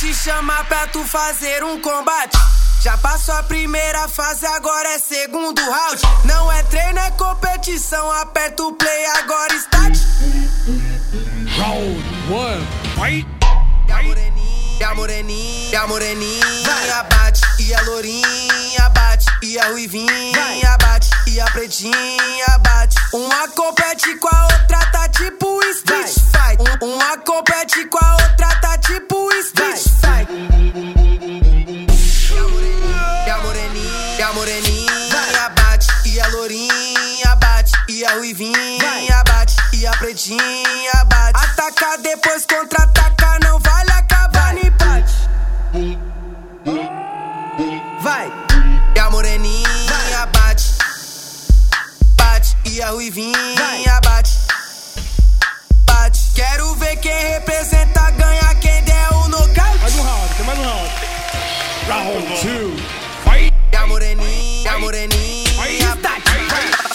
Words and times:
te 0.00 0.14
chamar 0.14 0.64
pra 0.66 0.86
tu 0.86 1.04
fazer 1.04 1.62
um 1.62 1.78
combate. 1.78 2.34
Já 2.82 2.96
passou 2.96 3.34
a 3.34 3.42
primeira 3.42 4.08
fase, 4.08 4.46
agora 4.46 4.88
é 4.94 4.98
segundo 4.98 5.60
round. 5.60 6.00
Não 6.24 6.50
é 6.50 6.62
treino, 6.62 6.98
é 6.98 7.10
competição. 7.10 8.10
Aperta 8.12 8.62
o 8.62 8.72
play, 8.72 9.04
agora 9.18 9.54
start. 9.56 9.98
Round 11.58 12.02
one, 12.32 12.66
fight! 12.96 13.26
E 13.88 13.92
a 13.92 14.02
moreninha, 14.02 14.78
e 14.80 14.84
a 14.84 14.94
moreninha, 14.94 15.66
e 15.70 15.76
a 15.76 15.86
moreninha 15.86 17.02
bate. 17.10 17.40
E 17.58 17.74
a 17.74 17.82
lourinha 17.82 18.88
bate. 18.94 19.26
E 19.42 19.58
a 19.58 19.66
ruivinha 19.68 20.78
bate. 20.80 21.10
E 21.26 21.38
a 21.38 21.44
pretinha 21.50 22.58
bate. 22.60 22.96
Uma 23.12 23.48
compete 23.48 24.14
com 24.16 24.28
a 24.34 24.44
outra, 24.44 24.78
tá 24.92 25.08
tipo 25.10 25.60
street 25.64 26.08
fight. 26.32 26.62
Um- 26.82 26.94
Uma 26.94 27.18
compete 27.18 27.84
com 27.86 27.98
a 28.02 28.12
outra, 28.14 28.48
E 38.00 38.04
a 38.06 38.14
ruivinha 38.14 39.22
bate. 39.26 39.56
E 39.74 39.86
a 39.86 39.90
pretinha 39.90 41.04
bate. 41.04 41.44
Ataca 41.44 41.98
depois 41.98 42.46
contra-ataca, 42.46 43.38
não 43.44 43.58
vale 43.58 43.90
acabar 43.90 44.54
nem 44.54 44.70
bate. 44.70 45.12
Vai. 48.00 48.32
E 48.96 48.98
a 48.98 49.10
moreninha 49.10 50.26
bate. 50.32 50.64
Bate. 52.16 52.56
E 52.64 52.80
a 52.80 52.88
ruivinha 52.88 54.00
bate. 54.02 54.32
Bate. 55.84 56.20
Quero 56.34 56.74
ver 56.76 56.96
quem 57.00 57.12
representa, 57.12 58.12
ganha 58.12 58.54
quem 58.62 58.82
der 58.82 59.12
o 59.12 59.28
nocaute. 59.28 59.78
Mais 59.78 59.94
um 59.94 60.02
round, 60.02 60.34
tem 60.36 60.46
mais 60.46 60.58
um 60.58 60.62
round. 60.62 60.90
Round 61.86 62.40
two! 62.40 62.76
E 63.70 63.76
a 63.76 63.86
moreninha, 63.86 64.62
e 64.64 64.68
a 64.68 64.78
moreninha 64.78 65.96
bate, 65.96 66.89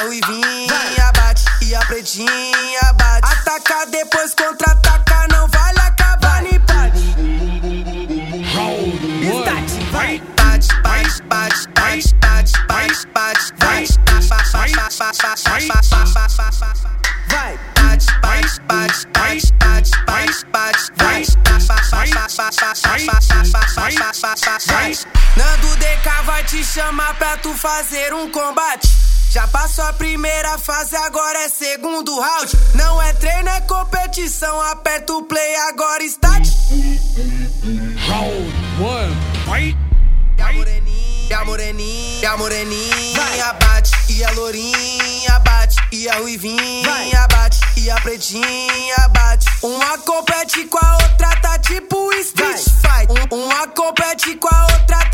a 0.00 0.04
ruivinha 0.04 1.12
bate, 1.14 1.44
e 1.62 1.74
a 1.74 1.80
pretinha 1.80 2.92
bate. 2.94 3.32
Ataca 3.32 3.86
depois 3.86 4.34
contra-ataca, 4.34 5.26
não 5.30 5.46
vale 5.48 5.78
acabar 5.80 6.42
nem 6.42 6.58
bate. 6.60 7.00
Round 8.54 9.26
one, 9.30 9.68
fight! 9.92 10.22
Bate, 10.36 10.68
bate, 10.82 11.22
bate, 11.28 11.68
bate, 11.74 12.14
bate, 12.20 12.52
bate, 12.66 13.06
bate, 13.14 13.52
bate, 13.58 14.00
Vai, 17.28 17.58
bate, 17.74 18.10
bate, 18.22 19.06
bate, 19.12 19.46
bate, 19.58 19.90
bate, 19.90 20.00
bate, 20.00 20.50
bate, 24.22 24.66
bate. 24.66 25.06
Nando 25.36 25.76
DK 25.76 26.22
vai 26.24 26.44
te 26.44 26.64
chamar 26.64 27.14
pra 27.16 27.36
tu 27.36 27.54
fazer 27.54 28.12
um 28.14 28.30
combate. 28.30 28.99
Já 29.30 29.46
passou 29.46 29.84
a 29.84 29.92
primeira 29.92 30.58
fase, 30.58 30.96
agora 30.96 31.38
é 31.44 31.48
segundo 31.48 32.18
round. 32.20 32.52
Não 32.74 33.00
é 33.00 33.12
treino, 33.12 33.48
é 33.48 33.60
competição. 33.60 34.60
Aperta 34.62 35.12
o 35.12 35.22
play, 35.22 35.54
agora 35.68 36.02
start. 36.04 36.48
Round 38.08 38.52
one, 38.82 39.16
fight! 39.46 39.76
E 40.36 40.42
a 40.42 40.52
moreninha, 40.52 41.28
e 41.28 41.32
a 41.34 41.44
moreninha, 41.44 42.20
e 42.20 42.26
a 42.26 42.36
moreninha 42.36 43.52
bate, 43.60 43.92
e 44.08 44.24
a 44.24 44.30
lourinha 44.32 45.38
bate, 45.44 45.76
e 45.92 46.08
a 46.08 46.14
ruivinha 46.16 47.28
bate, 47.30 47.60
e 47.76 47.88
a 47.90 48.00
pretinha 48.00 49.08
bate. 49.10 49.46
Uma 49.62 49.98
compete 49.98 50.64
com 50.64 50.78
a 50.84 50.94
outra, 50.94 51.28
tá 51.40 51.58
tipo 51.58 52.12
street 52.14 52.58
fight. 52.80 53.12
Um- 53.32 53.44
Uma 53.44 53.66
compete 53.68 54.34
com 54.36 54.48
a 54.52 54.62
outra, 54.72 55.09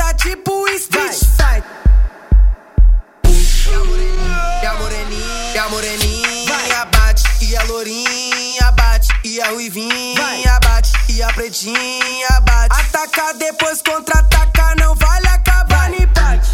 moreninha, 5.77 6.57
e 6.69 6.97
bate, 6.97 7.23
e 7.43 7.55
a 7.57 7.63
lourinha 7.65 8.73
bate, 8.73 9.09
e 9.25 9.41
a 9.43 9.49
ruivinha 9.51 10.59
bate, 10.63 10.93
e 11.11 11.23
a 11.23 11.31
pretinha 11.35 12.41
bate. 12.41 12.81
Ataca 12.81 13.35
depois 13.35 13.83
contra-ataca, 13.83 14.75
não 14.79 14.95
vale 14.95 15.27
acabar. 15.29 15.91
Nem 15.91 16.07
bate. 16.07 16.49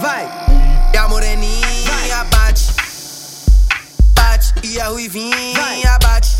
Vai. 0.00 0.28
E 0.94 0.96
a 0.96 1.08
moreninha 1.08 2.24
bate, 2.30 2.66
bate, 4.14 4.54
e 4.62 4.80
a 4.80 4.86
ruivinha 4.86 5.98
bate, 6.00 6.36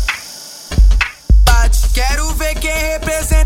bate. 1.43 1.89
Quero 1.93 2.33
ver 2.35 2.55
quem 2.55 2.71
representa, 2.71 3.38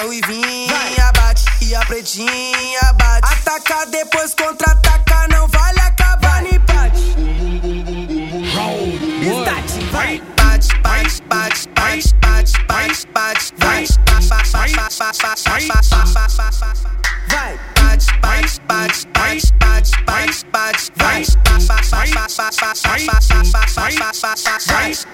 a 0.00 0.02
ruivinha 0.02 1.12
bate 1.14 1.44
e 1.62 1.74
a 1.74 1.80
pretinha 1.80 2.92
bate. 2.94 3.32
Atacar 3.32 3.86
depois 3.86 4.34
contra-ataca, 4.34 5.28
não 5.28 5.46
vale 5.48 5.80
acabar 5.80 6.42
nem 6.42 6.58
bate. 6.60 7.00
Estate, 9.20 9.84
vai. 9.92 10.22
Bate, 10.36 10.68
bate, 10.80 11.22
bate, 11.22 11.68
bate, 11.74 12.14
bate, 12.20 12.52
bate, 12.66 13.06
bate, 13.08 13.52
vai. 13.58 13.86
Vai. 17.28 17.58
Bate, 17.74 18.18
bate, 18.20 18.60
bate, 18.66 19.06
bate, 19.12 19.52
bate, 19.58 19.92
bate, 20.06 20.44
bate, 20.50 20.92
vai. 20.96 21.24
Vai. 24.66 25.09